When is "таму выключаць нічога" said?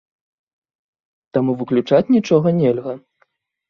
1.37-2.59